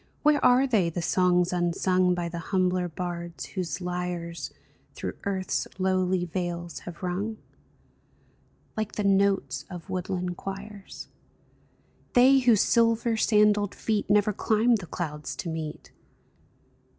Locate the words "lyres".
3.81-4.51